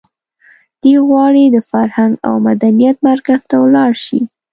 [0.81, 4.19] دی غواړي د فرهنګ او مدنیت مرکز ته ولاړ شي.